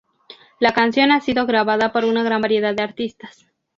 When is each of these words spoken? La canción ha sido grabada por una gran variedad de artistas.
La 0.57 0.73
canción 0.73 1.11
ha 1.11 1.21
sido 1.21 1.45
grabada 1.45 1.91
por 1.93 2.05
una 2.05 2.23
gran 2.23 2.41
variedad 2.41 2.73
de 2.73 2.81
artistas. 2.81 3.45